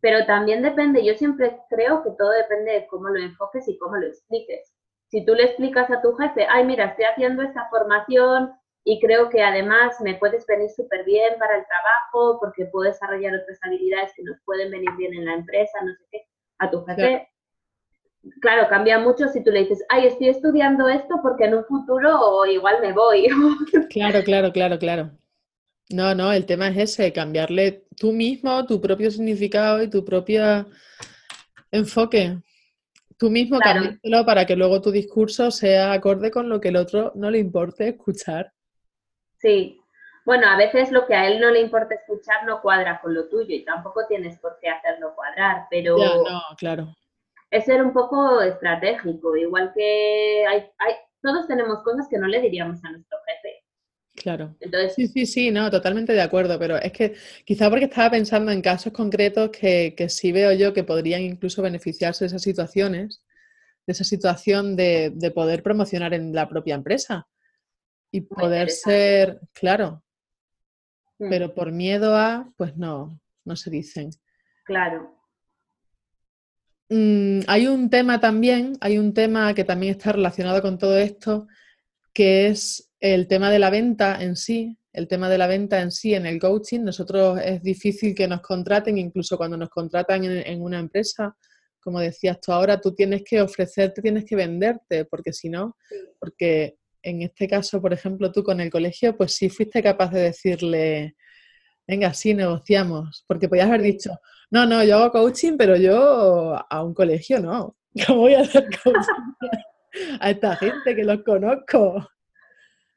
[0.00, 3.96] Pero también depende, yo siempre creo que todo depende de cómo lo enfoques y cómo
[3.96, 4.72] lo expliques.
[5.08, 8.52] Si tú le explicas a tu jefe, ay, mira, estoy haciendo esta formación
[8.84, 13.34] y creo que además me puedes venir súper bien para el trabajo porque puedo desarrollar
[13.34, 16.26] otras habilidades que nos pueden venir bien en la empresa, no sé qué.
[16.58, 17.28] A tu jefe,
[18.40, 22.44] claro, cambia mucho si tú le dices, ay, estoy estudiando esto porque en un futuro
[22.46, 23.28] igual me voy.
[23.90, 25.10] claro, claro, claro, claro.
[25.90, 30.66] No, no, el tema es ese, cambiarle tú mismo tu propio significado y tu propio
[31.70, 32.38] enfoque.
[33.18, 34.24] Tú mismo claro.
[34.26, 37.90] para que luego tu discurso sea acorde con lo que el otro no le importe
[37.90, 38.52] escuchar.
[39.42, 39.80] Sí.
[40.24, 43.28] Bueno, a veces lo que a él no le importa escuchar no cuadra con lo
[43.28, 45.98] tuyo y tampoco tienes por qué hacerlo cuadrar, pero...
[45.98, 46.94] Ya, no, claro.
[47.50, 52.40] Es ser un poco estratégico, igual que hay, hay, todos tenemos cosas que no le
[52.40, 53.64] diríamos a nuestro jefe.
[54.14, 54.54] Claro.
[54.60, 58.52] Entonces, sí, sí, sí, no, totalmente de acuerdo, pero es que quizá porque estaba pensando
[58.52, 63.24] en casos concretos que, que sí veo yo que podrían incluso beneficiarse de esas situaciones,
[63.86, 67.26] de esa situación de, de poder promocionar en la propia empresa
[68.12, 70.04] y poder ser, claro,
[71.18, 71.28] mm.
[71.28, 74.10] pero por miedo a, pues no, no se dicen.
[74.64, 75.18] Claro.
[76.90, 81.48] Mm, hay un tema también, hay un tema que también está relacionado con todo esto,
[82.12, 85.90] que es el tema de la venta en sí, el tema de la venta en
[85.90, 90.60] sí, en el coaching, nosotros es difícil que nos contraten, incluso cuando nos contratan en,
[90.60, 91.34] una empresa,
[91.80, 95.78] como decías tú ahora, tú tienes que ofrecerte, tienes que venderte, porque si no,
[96.20, 100.22] porque en este caso, por ejemplo, tú con el colegio, pues sí fuiste capaz de
[100.22, 101.16] decirle,
[101.86, 104.10] venga, sí, negociamos, porque podías haber dicho,
[104.50, 107.76] no, no, yo hago coaching, pero yo a un colegio no.
[108.06, 112.08] ¿Cómo voy a hacer coaching a esta gente que los conozco?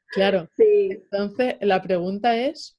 [0.08, 0.48] Claro.
[0.56, 0.88] Sí.
[0.90, 2.78] Entonces, la pregunta es,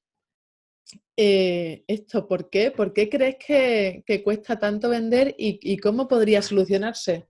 [1.15, 2.71] eh, esto, ¿por qué?
[2.71, 7.27] ¿Por qué crees que, cuesta tanto vender y, cómo podría solucionarse?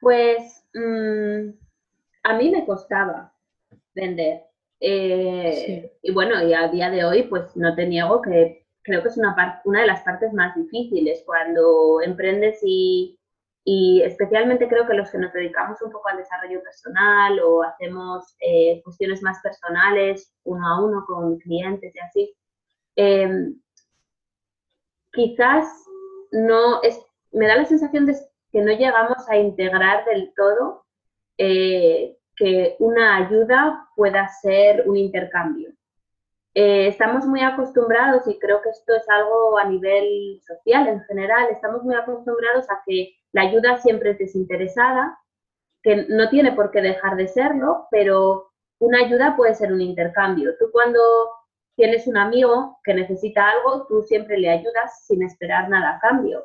[0.00, 1.50] Pues mm,
[2.24, 3.32] a mí me costaba
[3.94, 4.42] vender.
[4.80, 9.08] Eh, y bueno, y a día de hoy, pues no te niego que creo que
[9.08, 13.18] es una, una de las partes más difíciles cuando emprendes y,
[13.64, 18.36] y especialmente creo que los que nos dedicamos un poco al desarrollo personal o hacemos
[18.40, 22.36] eh, cuestiones más personales uno a uno con clientes y así,
[22.96, 23.58] em,
[25.12, 25.66] quizás
[26.32, 27.00] no es,
[27.32, 28.14] me da la sensación de
[28.52, 30.83] que no llegamos a integrar del todo
[31.38, 35.70] eh, que una ayuda pueda ser un intercambio.
[36.54, 41.48] Eh, estamos muy acostumbrados, y creo que esto es algo a nivel social en general,
[41.50, 45.18] estamos muy acostumbrados a que la ayuda siempre es desinteresada,
[45.82, 50.56] que no tiene por qué dejar de serlo, pero una ayuda puede ser un intercambio.
[50.58, 51.00] Tú cuando
[51.76, 56.44] tienes un amigo que necesita algo, tú siempre le ayudas sin esperar nada a cambio.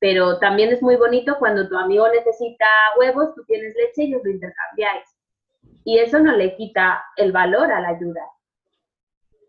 [0.00, 2.66] Pero también es muy bonito cuando tu amigo necesita
[2.98, 5.06] huevos, tú tienes leche y os lo intercambiáis.
[5.84, 8.22] Y eso no le quita el valor a la ayuda.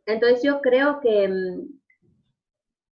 [0.05, 1.79] Entonces yo creo que, mm,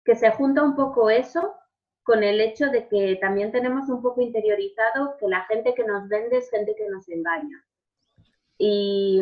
[0.05, 1.55] que se junta un poco eso
[2.03, 6.09] con el hecho de que también tenemos un poco interiorizado que la gente que nos
[6.09, 7.65] vende es gente que nos engaña.
[8.59, 9.21] Y,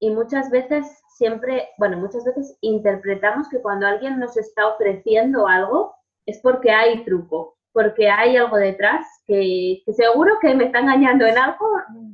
[0.00, 5.94] y, muchas veces siempre, bueno, muchas veces interpretamos que cuando alguien nos está ofreciendo algo
[6.26, 11.38] es porque hay truco, porque hay algo detrás que, seguro que me está engañando en
[11.38, 11.66] algo,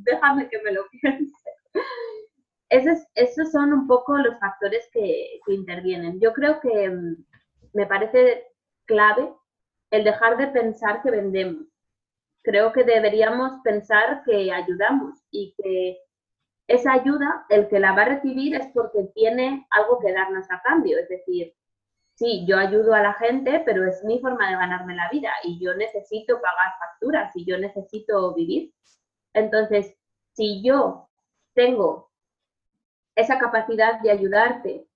[0.02, 1.50] déjame que me lo piense.
[2.68, 6.20] Esos, esos son un poco los factores que, que intervienen.
[6.20, 7.24] Yo creo que mm,
[7.74, 8.44] me parece
[8.86, 9.32] clave
[9.90, 11.64] el dejar de pensar que vendemos.
[12.42, 15.98] Creo que deberíamos pensar que ayudamos y que
[16.68, 20.60] esa ayuda, el que la va a recibir es porque tiene algo que darnos a
[20.62, 20.98] cambio.
[20.98, 21.54] Es decir,
[22.16, 25.62] sí, yo ayudo a la gente, pero es mi forma de ganarme la vida y
[25.62, 28.72] yo necesito pagar facturas y yo necesito vivir.
[29.32, 29.94] Entonces,
[30.32, 31.08] si yo
[31.54, 32.10] tengo
[33.14, 34.86] esa capacidad de ayudarte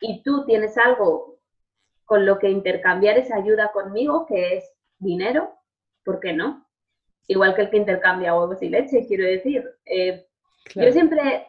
[0.00, 1.38] y tú tienes algo
[2.04, 4.64] con lo que intercambiar esa ayuda conmigo, que es
[4.98, 5.54] dinero,
[6.04, 6.66] ¿por qué no?
[7.26, 9.64] Igual que el que intercambia huevos y leche, quiero decir.
[9.84, 10.26] Eh,
[10.74, 11.46] yo siempre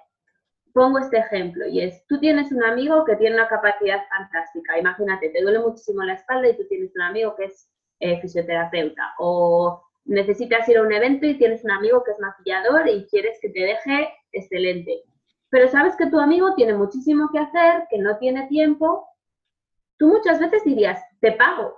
[0.74, 5.30] pongo este ejemplo y es, tú tienes un amigo que tiene una capacidad fantástica, imagínate,
[5.30, 9.84] te duele muchísimo la espalda y tú tienes un amigo que es eh, fisioterapeuta o
[10.06, 13.50] necesitas ir a un evento y tienes un amigo que es maquillador y quieres que
[13.50, 15.04] te deje excelente.
[15.50, 19.10] Pero sabes que tu amigo tiene muchísimo que hacer, que no tiene tiempo
[20.00, 21.78] tú muchas veces dirías, te pago,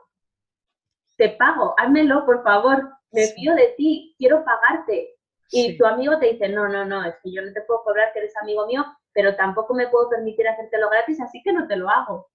[1.18, 5.16] te pago, házmelo, por favor, me fío de ti, quiero pagarte.
[5.52, 8.14] Y tu amigo te dice, no, no, no, es que yo no te puedo cobrar
[8.14, 11.76] que eres amigo mío, pero tampoco me puedo permitir hacértelo gratis, así que no te
[11.76, 12.30] lo hago.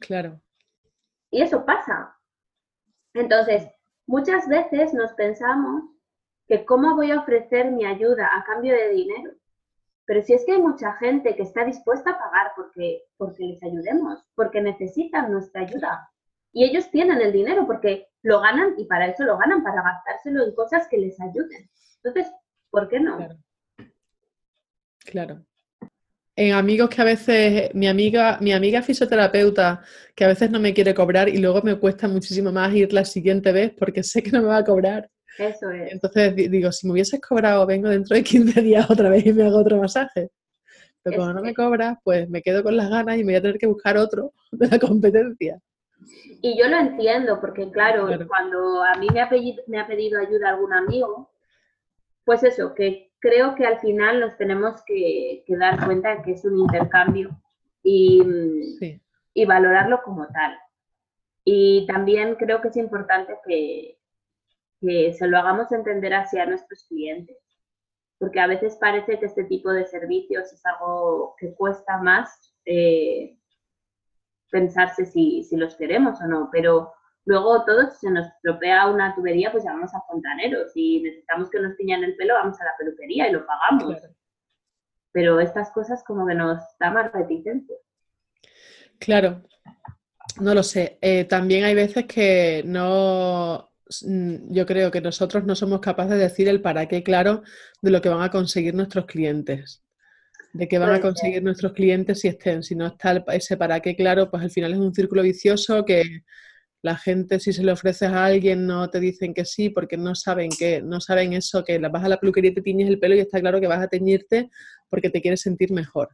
[0.00, 0.40] Claro.
[1.30, 2.16] Y eso pasa.
[3.12, 3.68] Entonces,
[4.06, 5.84] muchas veces nos pensamos
[6.48, 9.32] que cómo voy a ofrecer mi ayuda a cambio de dinero.
[10.06, 13.62] Pero si es que hay mucha gente que está dispuesta a pagar porque, porque les
[13.62, 16.10] ayudemos, porque necesitan nuestra ayuda.
[16.52, 20.44] Y ellos tienen el dinero porque lo ganan y para eso lo ganan, para gastárselo
[20.44, 21.70] en cosas que les ayuden.
[22.02, 22.32] Entonces,
[22.70, 23.18] ¿por qué no?
[25.04, 25.44] Claro.
[26.36, 29.82] En amigos que a veces, mi amiga, mi amiga fisioterapeuta,
[30.14, 33.04] que a veces no me quiere cobrar y luego me cuesta muchísimo más ir la
[33.04, 35.10] siguiente vez porque sé que no me va a cobrar.
[35.36, 35.92] Eso es.
[35.92, 39.44] Entonces digo, si me hubieses cobrado, vengo dentro de 15 días otra vez y me
[39.44, 40.30] hago otro masaje.
[41.02, 43.42] Pero como no me cobras, pues me quedo con las ganas y me voy a
[43.42, 45.60] tener que buscar otro de la competencia.
[46.42, 50.18] Y yo lo entiendo, porque claro, cuando a mí me ha, pedido, me ha pedido
[50.18, 51.30] ayuda algún amigo,
[52.30, 56.44] pues eso, que creo que al final nos tenemos que, dar cuenta de que es
[56.44, 57.30] un intercambio
[57.82, 58.22] y,
[59.34, 60.56] y valorarlo como tal.
[61.44, 63.98] Y también creo que es importante que,
[64.80, 67.36] que se lo hagamos entender hacia nuestros clientes.
[68.16, 73.36] Porque a veces parece que este tipo de servicios es algo que cuesta más eh,
[74.52, 76.92] pensarse si, si, los queremos o no, pero
[77.30, 80.72] luego todos se nos estropea una tubería, pues llamamos a fontaneros.
[80.72, 84.02] Si necesitamos que nos tiñan el pelo, vamos a la peluquería y lo pagamos.
[85.12, 87.76] pero estas cosas como que nos da más reticencia.
[88.98, 89.42] Claro,
[90.40, 90.98] no lo sé.
[91.00, 93.70] Eh, también hay veces que no,
[94.48, 97.42] yo creo que nosotros no somos capaces de decir el para qué claro
[97.80, 99.84] de lo que van a conseguir nuestros clientes.
[100.52, 103.94] De qué van a conseguir nuestros clientes si estén, si no está ese para qué
[103.94, 106.24] claro, pues al final es un círculo vicioso que
[106.82, 110.14] la gente si se le ofreces a alguien no te dicen que sí porque no
[110.14, 113.14] saben que no saben eso que vas a la peluquería y te tiñes el pelo
[113.14, 114.50] y está claro que vas a teñirte
[114.88, 116.08] porque te quieres sentir mejor.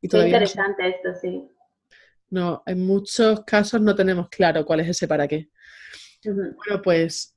[0.00, 1.48] Y interesante esto, sí.
[2.30, 5.48] No, en muchos casos no tenemos claro cuál es ese para qué.
[6.24, 7.36] Bueno, pues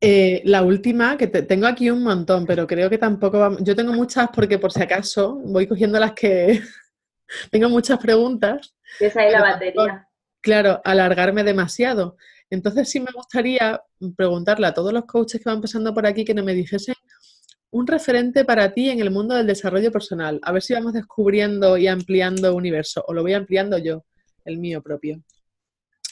[0.00, 3.62] eh, la última, que tengo aquí un montón, pero creo que tampoco vamos...
[3.62, 6.62] Yo tengo muchas porque por si acaso voy cogiendo las que...
[7.50, 8.74] tengo muchas preguntas.
[8.98, 10.05] Esa es la batería.
[10.46, 12.16] Claro, alargarme demasiado.
[12.50, 13.82] Entonces sí me gustaría
[14.16, 16.94] preguntarle a todos los coaches que van pasando por aquí que no me dijesen
[17.72, 20.38] un referente para ti en el mundo del desarrollo personal.
[20.44, 24.04] A ver si vamos descubriendo y ampliando universo, o lo voy ampliando yo,
[24.44, 25.20] el mío propio.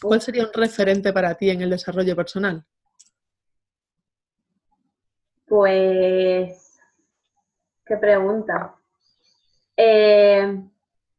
[0.03, 2.65] ¿Cuál sería un referente para ti en el desarrollo personal?
[5.47, 6.77] Pues,
[7.87, 8.75] qué pregunta.
[9.77, 10.61] Eh,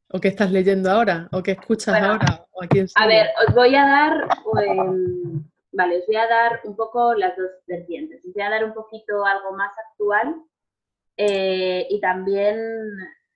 [0.10, 1.30] ¿O qué estás leyendo ahora?
[1.32, 2.44] ¿O qué escuchas ahora?
[2.55, 2.61] ¿O
[2.95, 4.27] a, ver, os voy a dar
[4.65, 5.43] em,
[5.75, 8.23] Vale, os voy a dar un poco las dos vertientes.
[8.25, 10.41] Os voy a dar un poquito algo más actual
[11.17, 12.57] eh, y también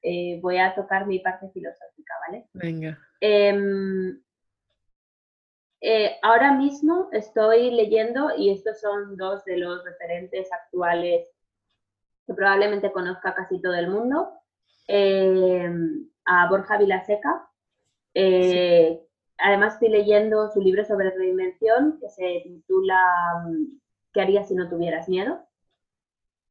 [0.02, 2.48] eh, voy a tocar mi parte filosófica, ¿vale?
[2.54, 2.98] Venga.
[3.20, 4.22] Em,
[5.82, 11.28] eh, ahora mismo estoy leyendo, y estos son dos de los referentes actuales
[12.26, 14.32] que probablemente conozca casi todo el mundo,
[14.88, 17.50] em, a Borja Vilaseca,
[19.40, 22.98] además estoy leyendo su libro sobre reinvención que se titula
[23.48, 23.80] mm,
[24.14, 25.40] ¿Qué harías si no tuvieras miedo?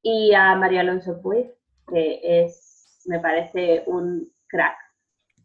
[0.03, 1.53] Y a María Alonso Puig,
[1.89, 4.77] que es, me parece un crack.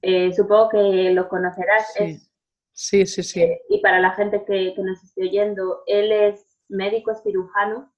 [0.01, 1.91] Eh, supongo que lo conocerás.
[2.73, 3.41] Sí, sí, sí.
[3.41, 7.91] Eh, y para la gente que, nos esté oyendo, él es médico cirujano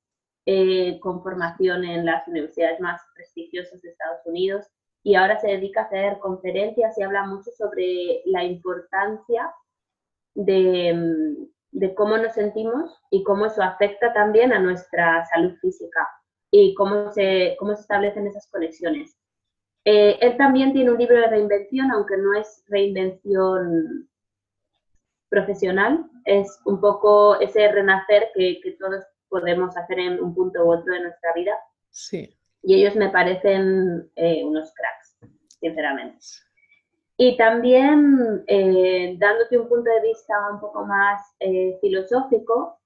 [0.45, 4.65] eh, con formación en las universidades más prestigiosas de Estados Unidos
[5.05, 9.53] y ahora se dedica a hacer conferencias y habla mucho sobre la importancia
[10.33, 11.47] de,
[11.95, 16.09] cómo nos sentimos y cómo eso afecta también a nuestra salud física
[16.49, 19.15] y cómo se, cómo se establecen esas conexiones.
[19.85, 24.09] Eh, él también tiene un libro de reinvención, aunque no es reinvención
[25.29, 30.73] profesional, es un poco ese renacer que, que todos podemos hacer en un punto u
[30.73, 31.53] otro de nuestra vida.
[31.91, 35.17] Sí y ellos me parecen eh, unos cracks,
[35.59, 36.17] sinceramente.
[37.17, 42.79] Y también, eh, dándote un punto de vista un poco más eh, filosófico,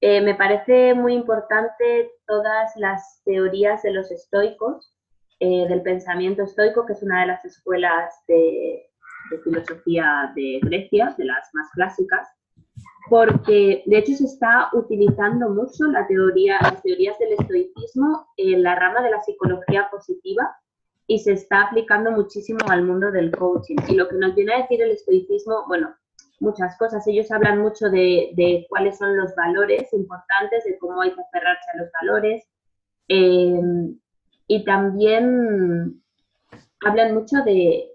[0.00, 4.94] me parece muy importante todas las teorías de los estoicos,
[5.40, 8.86] del pensamiento estoico, que es una de las escuelas de,
[9.30, 12.28] de filosofía de Grecia, de las más clásicas,
[13.10, 18.74] porque de hecho se está utilizando mucho la teoría, las teorías del estoicismo en la
[18.76, 20.56] rama de la psicología positiva
[21.06, 23.76] y se está aplicando muchísimo al mundo del coaching.
[23.88, 25.94] Y lo que nos viene a decir el estoicismo, bueno,
[26.40, 27.06] muchas cosas.
[27.06, 31.78] Ellos hablan mucho de, cuáles son los valores importantes, de cómo hay que aferrarse a
[31.78, 32.44] los valores.
[33.08, 33.60] Eh,
[34.46, 36.02] y también
[36.86, 37.90] hablan mucho de,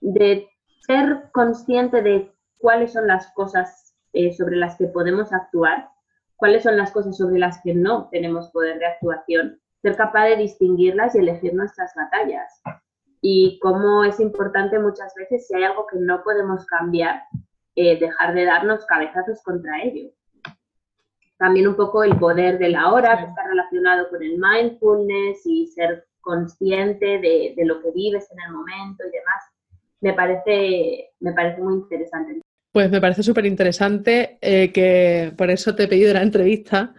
[0.00, 0.48] de
[0.86, 5.88] ser consciente de cuáles son las cosas eh, sobre las que podemos actuar,
[6.36, 10.36] cuáles son las cosas sobre las que no tenemos poder de actuación, ser capaz de
[10.36, 12.60] distinguirlas y elegir nuestras batallas.
[13.20, 17.22] Y cómo es importante muchas veces, si hay algo que no podemos cambiar,
[17.76, 20.10] eh, dejar de darnos cabezazos contra ello.
[21.38, 25.66] También un poco el poder de la hora, que está relacionado con el mindfulness y
[25.68, 29.44] ser consciente de, de lo que vives en el momento y demás.
[30.00, 32.40] Me parece, me parece muy interesante.
[32.72, 36.94] Pues me parece súper interesante eh, que por eso te he pedido la entrevista,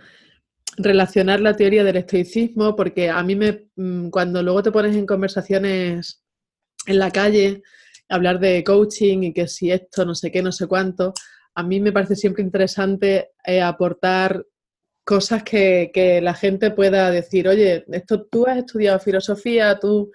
[0.77, 5.05] relacionar la teoría del estoicismo, porque a mí me, mm, cuando luego te pones en
[5.05, 6.23] conversaciones
[6.87, 7.61] en la calle,
[8.09, 11.13] hablar de coaching y que si esto, no sé qué, no sé cuánto,
[11.55, 14.45] a mí me parece siempre interesante eh, aportar
[15.05, 20.11] cosas que, que, la gente pueda decir, oye, esto tú has estudiado filosofía, tú,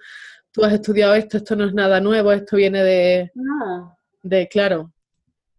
[0.51, 3.31] tú has estudiado esto, esto no es nada nuevo, esto viene de...
[3.33, 3.97] No.
[4.23, 4.93] De, claro,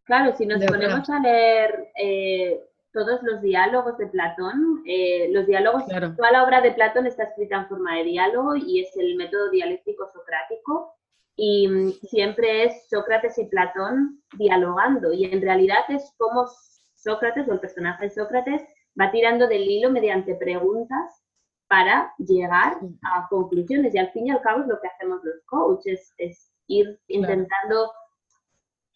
[0.08, 5.84] Claro, si nos ponemos a leer eh, todos los diálogos de Platón, eh, los diálogos,
[6.16, 9.50] toda la obra de Platón está escrita en forma de diálogo y es el método
[9.50, 10.94] dialéctico socrático.
[11.36, 15.12] Y mm, siempre es Sócrates y Platón dialogando.
[15.12, 16.46] Y en realidad es como
[16.94, 18.62] Sócrates o el personaje de Sócrates
[18.98, 21.22] va tirando del hilo mediante preguntas
[21.68, 23.94] para llegar a conclusiones.
[23.94, 27.92] Y al fin y al cabo es lo que hacemos los coaches, es ir intentando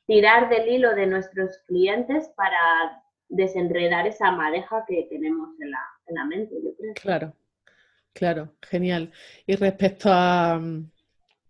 [0.06, 6.14] tirar del hilo de nuestros clientes para desenredar esa madeja que tenemos en la, en
[6.14, 6.94] la mente, yo creo.
[6.94, 7.36] Claro,
[8.12, 9.10] claro, genial.
[9.46, 10.60] Y respecto a,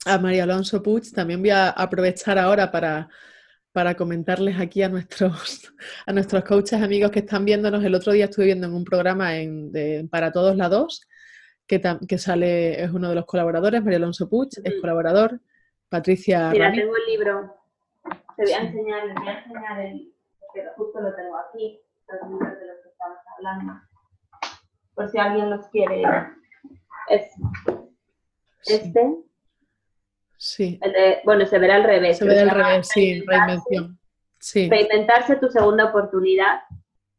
[0.07, 3.09] a María Alonso Puig, también voy a aprovechar ahora para,
[3.73, 5.73] para comentarles aquí a nuestros,
[6.07, 7.83] a nuestros coaches amigos que están viéndonos.
[7.85, 11.09] El otro día estuve viendo en un programa en, de, para todos lados
[11.67, 15.41] que, que, sale, es uno de los colaboradores, María Alonso Puig, es colaborador,
[15.89, 16.51] Patricia.
[16.51, 17.62] Mira, tengo el libro.
[18.37, 20.15] Te voy a enseñar, les voy a enseñar el,
[20.55, 23.81] que justo lo tengo aquí, los libros de los que estamos hablando.
[24.95, 26.03] Por si alguien los quiere.
[27.09, 27.31] Es
[28.65, 29.17] este.
[30.37, 30.81] Sí.
[31.25, 32.19] bueno, se verá al revés.
[32.19, 33.99] Se verá al revés, sí, reinvención.
[34.41, 34.69] Sí.
[34.69, 36.63] Reinventarse tu segunda oportunidad.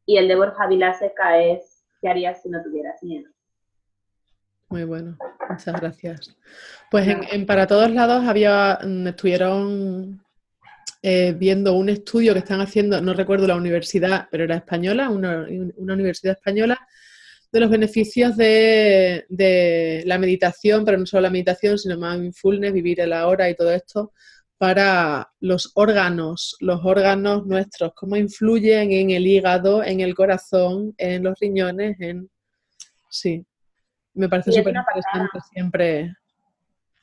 [0.06, 3.30] Y el de Borja Vilaseca es ¿qué harías si no tuvieras miedo?
[4.68, 5.18] Muy bueno,
[5.50, 6.36] muchas gracias.
[6.92, 10.22] Pues en, Para Todos Lados había, mm, estuvieron
[11.06, 15.46] eh, viendo un estudio que están haciendo, no recuerdo la universidad, pero era española, una,
[15.78, 16.80] universidad española,
[17.52, 23.12] de los beneficios de, la meditación, pero no solo la meditación, sino mindfulness, vivir el
[23.12, 24.14] ahora y todo esto,
[24.58, 31.22] para los órganos, los órganos nuestros, cómo influyen en el hígado, en el corazón, en
[31.22, 32.30] los riñones, en...
[33.10, 33.46] Sí,
[34.14, 36.16] me parece súper interesante siempre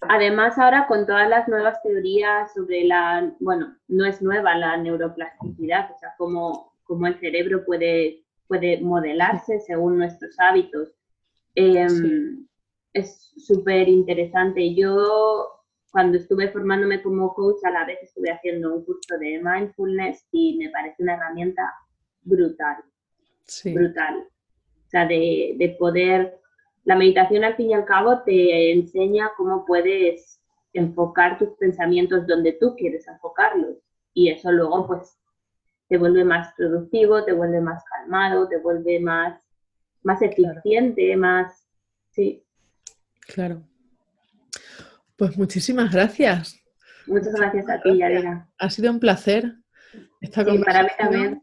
[0.03, 5.90] Además, ahora con todas las nuevas teorías sobre la, bueno, no es nueva la neuroplasticidad,
[5.94, 10.88] o sea, cómo, cómo el cerebro puede, puede modelarse según nuestros hábitos.
[11.55, 12.46] Em,
[12.94, 14.74] es súper interesante.
[14.74, 15.48] Yo,
[15.92, 20.57] cuando estuve formándome como coach, a la vez estuve haciendo un curso de mindfulness y
[20.57, 21.62] me parece una herramienta
[22.22, 22.76] brutal.
[23.64, 24.28] Brutal.
[24.86, 26.39] O sea, de, de poder
[26.85, 30.41] la meditación al fin y al cabo te enseña cómo puedes
[30.72, 33.76] enfocar tus pensamientos donde tú quieres enfocarlos
[34.14, 35.18] y eso luego pues
[35.89, 39.43] te vuelve más productivo, te vuelve más calmado, te vuelve más,
[40.05, 41.66] más eficiente, más...
[42.11, 42.45] Sí.
[43.26, 43.62] Claro.
[45.16, 46.57] Pues muchísimas gracias.
[47.07, 48.49] Muchas gracias a ti, Yadira.
[48.59, 49.53] Ha sido un placer
[50.20, 51.43] esta sí, Para mí también.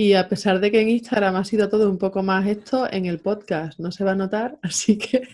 [0.00, 3.06] Y a pesar de que en Instagram ha sido todo un poco más esto, en
[3.06, 5.26] el podcast no se va a notar, así que...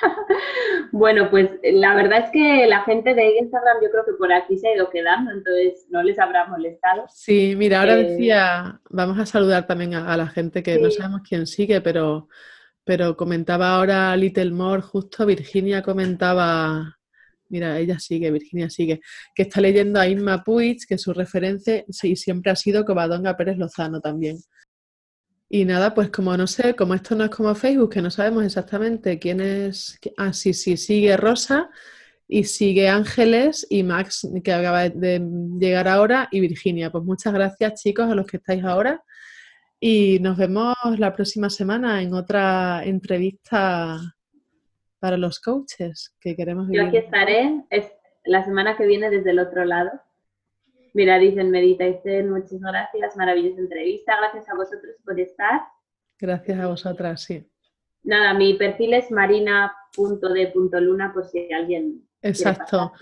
[0.92, 4.56] bueno, pues la verdad es que la gente de Instagram yo creo que por aquí
[4.58, 7.04] se ha ido quedando, entonces no les habrá molestado.
[7.08, 11.22] Sí, mira, ahora eh, decía, vamos a saludar también a, la gente que no sabemos
[11.28, 12.28] quién sigue, pero,
[12.84, 16.96] pero comentaba ahora Little More, justo Virginia comentaba
[17.52, 19.00] mira, ella sigue, Virginia sigue,
[19.34, 23.58] que está leyendo a Inma Puig, que su referencia sí, siempre ha sido Covadonga Pérez
[23.58, 24.38] Lozano también.
[25.48, 28.44] Y nada, pues como no sé, como esto no es como Facebook, que no sabemos
[28.44, 30.00] exactamente quién es.
[30.16, 31.68] Ah, sí, sí, sigue Rosa
[32.26, 35.20] y sigue Ángeles y Max, que acaba de
[35.60, 36.90] llegar ahora, y Virginia.
[36.90, 39.04] Pues muchas gracias, chicos, a los que estáis ahora.
[39.78, 44.00] Y nos vemos la próxima semana en otra entrevista
[45.02, 46.80] para los coaches que queremos vivir.
[46.80, 47.92] Yo aquí estaré es
[48.22, 49.90] la semana que viene desde el otro lado.
[50.94, 51.86] Mira, dicen Medita,
[52.24, 55.62] muchas gracias, maravillosa entrevista, gracias a vosotros por estar.
[56.20, 57.44] Gracias a vosotras, sí.
[58.04, 62.08] Nada, mi perfil es marina.d.luna por si alguien.
[62.20, 62.92] Exacto.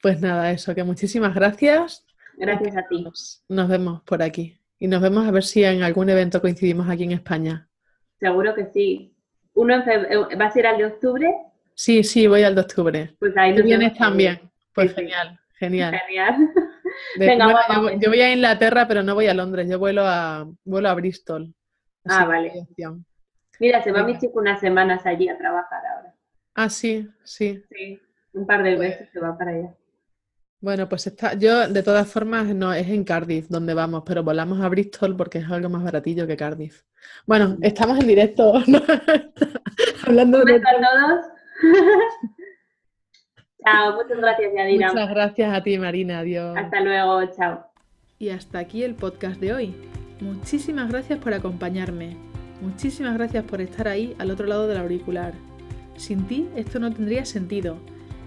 [0.00, 2.06] Pues nada, eso, que muchísimas gracias.
[2.36, 3.04] Gracias a ti.
[3.48, 4.56] Nos vemos por aquí.
[4.78, 7.68] Y nos vemos a ver si en algún evento coincidimos aquí en España.
[8.20, 9.17] Seguro que sí.
[9.58, 11.34] Uno eh, ¿Va a ser al de octubre?
[11.74, 13.16] Sí, sí, voy al de octubre.
[13.18, 14.40] Pues ahí ¿Tú vienes también?
[14.72, 16.00] Pues genial, genial.
[16.00, 16.50] Genial.
[18.00, 21.52] yo, voy a Inglaterra, pero no voy a Londres, yo vuelo a, vuelo a Bristol.
[22.04, 22.52] ah, vale.
[23.58, 26.14] Mira, se va mi chico unas semanas allí a trabajar ahora.
[26.54, 27.60] Ah, sí, sí.
[27.68, 28.00] Sí,
[28.34, 29.74] un par de pues veces se va para allá.
[30.60, 34.60] Bueno, pues está, yo de todas formas no es en Cardiff donde vamos, pero volamos
[34.60, 36.82] a Bristol porque es algo más baratillo que Cardiff.
[37.26, 38.54] Bueno, estamos en directo,
[40.06, 41.24] hablando de todos.
[43.64, 44.88] chao, muchas gracias, Yadira.
[44.88, 46.18] Muchas gracias a ti, Marina.
[46.20, 46.56] Adiós.
[46.56, 47.64] Hasta luego, chao.
[48.18, 49.76] Y hasta aquí el podcast de hoy.
[50.20, 52.16] Muchísimas gracias por acompañarme.
[52.60, 55.34] Muchísimas gracias por estar ahí al otro lado del auricular.
[55.96, 57.78] Sin ti esto no tendría sentido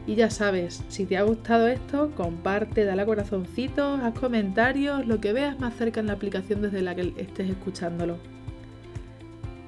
[0.08, 5.22] y ya sabes, si te ha gustado esto, comparte, dale a corazoncitos, haz comentarios, lo
[5.22, 8.18] que veas más cerca en la aplicación desde la que estés escuchándolo.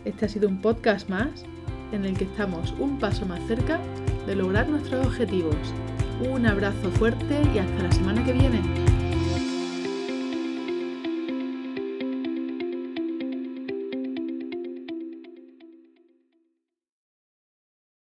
[0.05, 1.45] Este ha sido un podcast más
[1.91, 3.79] en el que estamos un paso más cerca
[4.25, 5.55] de lograr nuestros objetivos.
[6.29, 8.92] Un abrazo fuerte y hasta la semana que viene.